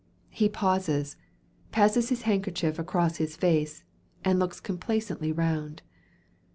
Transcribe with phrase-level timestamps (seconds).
[0.31, 1.15] He pauses,
[1.71, 3.83] passes his handkerchief across his face,
[4.25, 5.83] and looks complacently round.